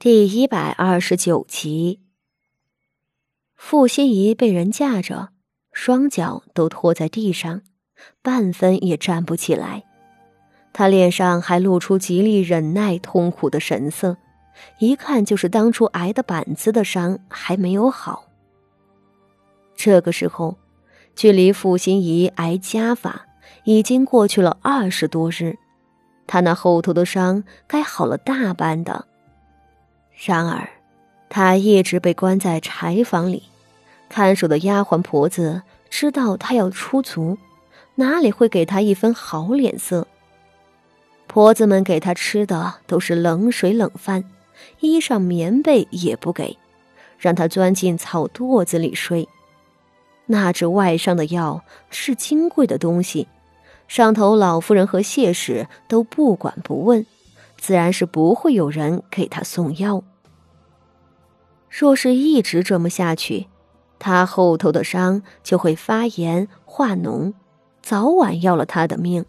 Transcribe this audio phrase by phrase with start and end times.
[0.00, 1.98] 第一百二十九集，
[3.56, 5.30] 傅心怡被人架着，
[5.72, 7.62] 双脚都拖在地上，
[8.22, 9.82] 半分也站不起来。
[10.72, 14.16] 她脸上还露出极力忍耐痛苦的神色，
[14.78, 18.28] 一看就是当初挨的板子的伤还没有好。
[19.74, 20.56] 这个时候，
[21.16, 23.26] 距离傅心怡挨家法
[23.64, 25.58] 已经过去了二十多日，
[26.28, 29.08] 她那后头的伤该好了大半的。
[30.24, 30.68] 然而，
[31.28, 33.44] 他一直被关在柴房里，
[34.08, 37.38] 看守的丫鬟婆子知道他要出族，
[37.94, 40.08] 哪里会给他一分好脸色？
[41.28, 44.24] 婆子们给他吃的都是冷水冷饭，
[44.80, 46.58] 衣裳棉被也不给，
[47.16, 49.28] 让他钻进草垛子里睡。
[50.26, 53.28] 那只外伤的药是金贵的东西，
[53.86, 57.06] 上头老夫人和谢氏都不管不问。
[57.60, 60.04] 自然是不会有人给他送药。
[61.70, 63.46] 若是一直这么下去，
[63.98, 67.34] 他后头的伤就会发炎化脓，
[67.82, 69.24] 早晚要了他的命。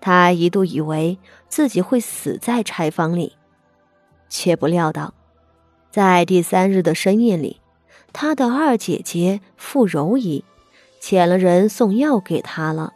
[0.00, 3.36] 他一度以为自己会死在柴房里，
[4.28, 5.14] 却不料到，
[5.90, 7.60] 在第三日的深夜里，
[8.12, 10.44] 他的二姐姐傅柔仪
[11.00, 12.92] 遣了人送药给他了。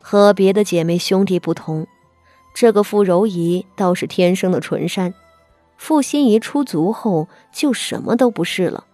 [0.00, 1.86] 和别的姐妹兄弟不同。
[2.54, 5.12] 这个傅柔仪倒是天生的纯善，
[5.84, 8.86] 傅心怡出族后就什么都不是了，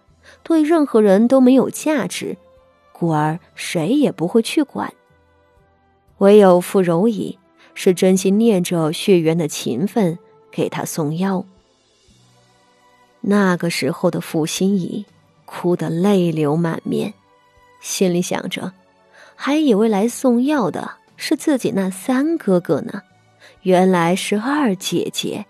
[0.43, 2.35] 对任何人都没有价值，
[2.91, 4.93] 故而谁也不会去管。
[6.17, 7.39] 唯有傅柔仪
[7.73, 10.19] 是真心念着血缘的情分，
[10.51, 11.45] 给他送药。
[13.21, 15.05] 那个时候的傅心怡
[15.45, 17.13] 哭得泪流满面，
[17.79, 18.73] 心里想着，
[19.37, 23.01] 还以为来送药的是自己那三哥哥呢。
[23.61, 25.45] 原来是二姐姐。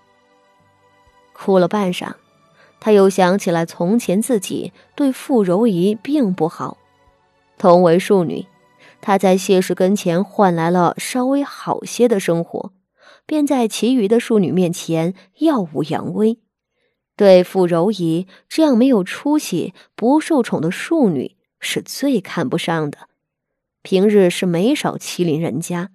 [1.43, 2.13] 哭了半晌，
[2.79, 6.77] 他又想起来从前自己对傅柔仪并不好，
[7.57, 8.45] 同为庶女，
[9.01, 12.71] 他在谢氏跟前换来了稍微好些的生活，
[13.25, 16.37] 便在其余的庶女面前耀武扬威，
[17.15, 23.09] 对傅柔仪这样没有出息、不受宠的庶女是最看不上的，
[23.81, 25.89] 平日是没少欺凌人家。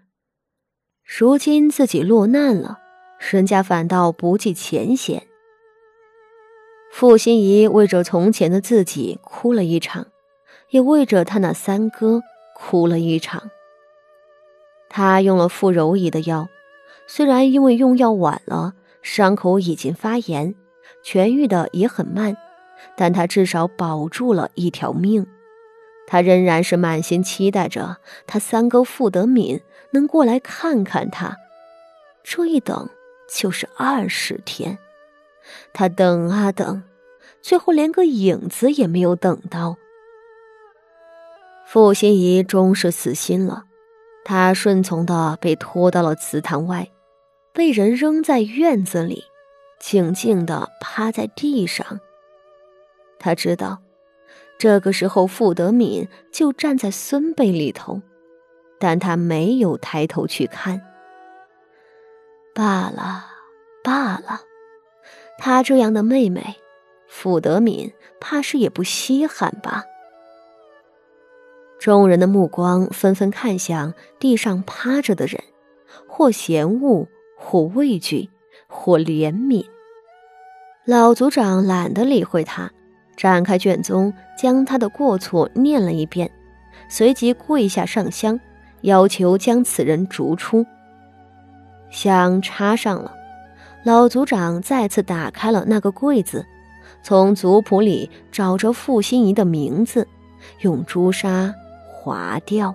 [1.05, 2.81] 如今自己落难了，
[3.31, 5.23] 人家反倒不计前嫌。
[6.99, 10.07] 傅心怡为着从前的自己哭了一场，
[10.71, 12.23] 也为着他那三哥
[12.55, 13.51] 哭了一场。
[14.89, 16.49] 他用了傅柔仪的药，
[17.07, 20.55] 虽然因为用药晚了，伤口已经发炎，
[21.05, 22.35] 痊愈的也很慢，
[22.97, 25.27] 但他至少保住了一条命。
[26.07, 31.37] 他仍然是满心期待着他三哥傅德敏能过来看看他，
[32.25, 32.89] 这一等
[33.31, 34.79] 就是二十天。
[35.73, 36.83] 他等啊等，
[37.43, 39.77] 最后连个影子也没有等到。
[41.67, 43.65] 傅心怡终是死心了，
[44.25, 46.89] 她顺从的被拖到了祠堂外，
[47.53, 49.25] 被人扔在院子里，
[49.81, 52.01] 静静的趴在地上。
[53.19, 53.83] 他知道。
[54.59, 58.01] 这个时候，傅德敏就站在孙辈里头，
[58.81, 60.81] 但他没有抬头去看。
[62.55, 63.27] 罢了，
[63.85, 64.41] 罢了，
[65.39, 66.57] 他这样的妹妹，
[67.07, 69.85] 傅德敏怕是也不稀罕吧？
[71.79, 75.43] 众人的目光纷纷看向地上趴着的人，
[76.09, 78.31] 或嫌恶，或畏惧，
[78.67, 79.65] 或怜悯。
[80.87, 82.71] 老族长懒得理会他。
[83.17, 86.31] 展开卷宗，将他的过错念了一遍，
[86.87, 88.39] 随即跪下上香，
[88.83, 90.67] 要求将此人逐出。
[91.91, 93.16] 香插上了，
[93.87, 96.45] 老族长再次打开了那个柜子，
[97.05, 100.09] 从族谱里找着傅心怡的名字，
[100.63, 101.55] 用朱砂
[101.89, 102.75] 划掉。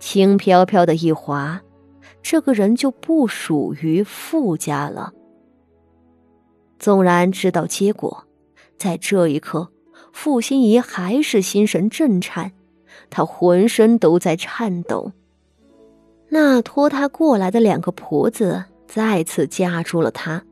[0.00, 1.62] 轻飘飘的一划，
[2.20, 5.12] 这个人就不属于傅家了。
[6.80, 8.24] 纵然知道结果。
[8.76, 9.68] 在这一刻，
[10.12, 12.50] 傅心怡还是心神震颤，
[13.08, 15.12] 她浑身都在颤抖。
[16.28, 20.42] 那拖她过来的两个婆子再次夹住了他，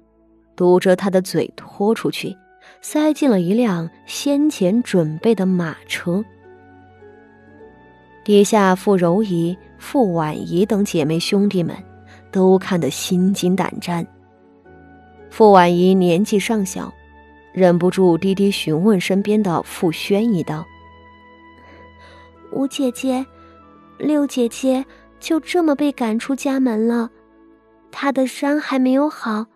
[0.56, 2.37] 堵着他的嘴拖出去，
[2.81, 6.25] 塞进了一辆先前准备的马车。
[8.25, 11.76] 底下，傅柔仪、傅婉仪等姐妹兄弟们
[12.31, 14.06] 都看得心惊胆战。
[15.31, 16.93] 傅婉仪年纪尚小。
[17.52, 20.64] 忍不住低低询问身边的傅轩一道
[22.50, 23.26] ：“五姐姐，
[23.99, 24.82] 六姐姐
[25.20, 27.11] 就这么被赶出家门了？
[27.93, 29.47] 他的伤还没有好，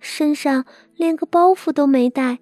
[0.00, 0.64] 身上
[0.96, 2.38] 连个包袱都没带。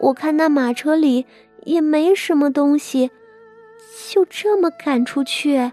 [0.00, 1.26] 我看那马车里
[1.64, 3.10] 也没什么东西，
[4.08, 5.70] 就这么赶出去。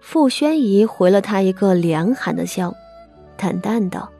[0.00, 2.74] 傅宣仪回了他一个凉寒的笑，
[3.36, 4.10] 淡淡道：“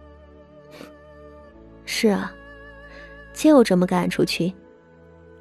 [1.84, 2.32] 是啊，
[3.34, 4.54] 就这么赶出去，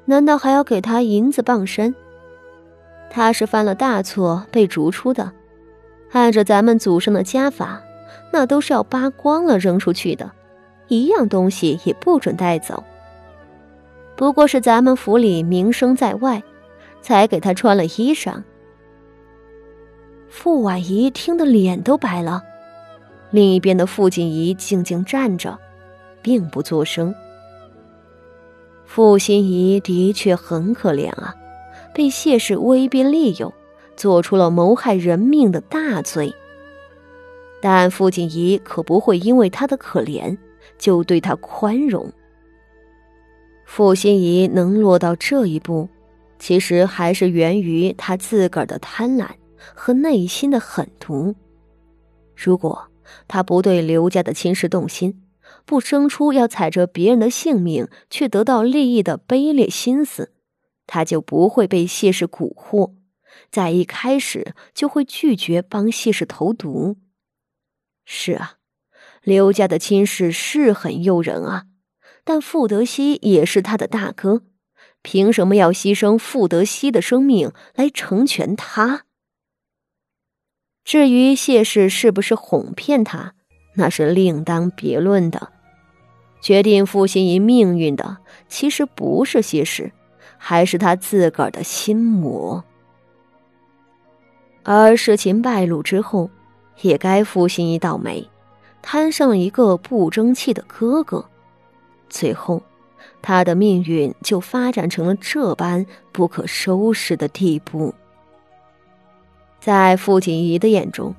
[0.04, 1.94] 难道还要给他银子傍身？
[3.08, 5.32] 他是犯了大错被逐出的，
[6.10, 7.80] 按着咱们祖上的家法，
[8.32, 10.30] 那都是要扒光了扔出去的，
[10.88, 12.82] 一样东西也不准带走。”
[14.16, 16.42] 不过是咱们府里名声在外，
[17.02, 18.42] 才给他穿了衣裳。
[20.28, 22.42] 傅婉仪听得脸都白了，
[23.30, 25.58] 另一边的傅锦仪静静站着，
[26.22, 27.12] 并不作声。
[28.84, 31.34] 傅心怡的确很可怜啊，
[31.92, 33.52] 被谢氏威逼利诱，
[33.96, 36.32] 做出了谋害人命的大罪。
[37.64, 40.36] 但傅锦仪可不会因为他的可怜
[40.76, 42.12] 就对他宽容。
[43.64, 45.88] 傅心怡能落到这一步，
[46.38, 49.26] 其实还是源于他自个儿的贪婪
[49.74, 51.34] 和内心的狠毒。
[52.36, 52.88] 如果
[53.26, 55.22] 他不对刘家的亲事动心，
[55.64, 60.32] 不生出要踩着别人的性命去得到利益的卑劣心思，
[60.86, 62.92] 他就不会被谢氏蛊惑，
[63.50, 66.96] 在一开始就会拒绝帮谢氏投毒。
[68.04, 68.54] 是啊，
[69.22, 71.64] 刘家的亲事是很诱人啊。
[72.24, 74.42] 但傅德熙也是他的大哥，
[75.02, 79.04] 凭什么要牺牲傅德熙的生命来成全他？
[80.84, 83.34] 至于谢氏是不是哄骗他，
[83.76, 85.50] 那是另当别论的。
[86.42, 88.18] 决定傅心怡命运的，
[88.48, 89.92] 其实不是谢氏，
[90.36, 92.62] 还是他自个儿的心魔。
[94.62, 96.30] 而事情败露之后，
[96.82, 98.26] 也该傅心怡倒霉，
[98.82, 101.24] 摊上一个不争气的哥哥。
[102.08, 102.62] 最后，
[103.22, 107.92] 他的命运就发展成了这般不可收拾的地步。
[109.60, 111.14] 在傅锦仪的眼中，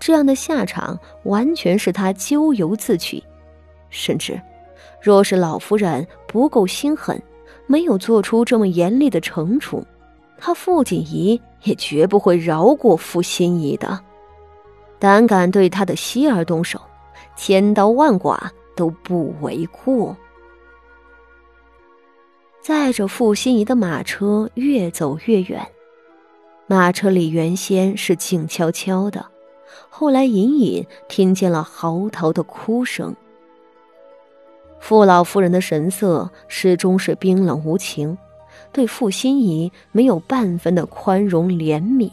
[0.00, 3.22] 这样的下场完全是他咎由自取。
[3.90, 4.40] 甚至，
[5.00, 7.22] 若是老夫人不够心狠，
[7.66, 9.84] 没有做出这么严厉的惩处，
[10.38, 14.00] 他傅锦仪也绝不会饶过傅心怡的。
[15.02, 16.80] 胆敢对他的妻儿动手，
[17.34, 18.38] 千刀万剐
[18.76, 20.16] 都不为过。
[22.60, 25.66] 载着傅心怡的马车越走越远，
[26.68, 29.26] 马车里原先是静悄悄的，
[29.88, 33.12] 后来隐隐听见了嚎啕的哭声。
[34.78, 38.16] 傅老夫人的神色始终是冰冷无情，
[38.70, 42.08] 对傅心怡没有半分的宽容怜悯。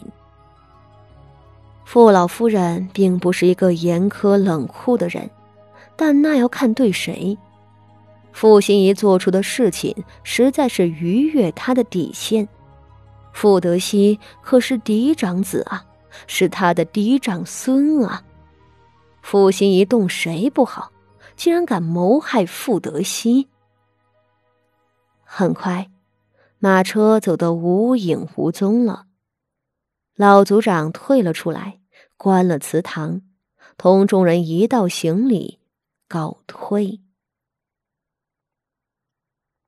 [1.92, 5.28] 傅老夫人并不是一个严苛冷酷的人，
[5.96, 7.36] 但那要看对谁。
[8.30, 9.92] 傅心怡做出的事情
[10.22, 12.48] 实在是逾越他的底线。
[13.32, 15.84] 傅德熙可是嫡长子啊，
[16.28, 18.22] 是他的嫡长孙啊。
[19.20, 20.92] 傅心怡动谁不好，
[21.34, 23.48] 竟然敢谋害傅德熙。
[25.24, 25.90] 很快，
[26.60, 29.06] 马车走得无影无踪了。
[30.14, 31.79] 老族长退了出来，
[32.22, 33.22] 关了祠堂，
[33.78, 35.58] 同众人一道行礼，
[36.06, 37.00] 告退。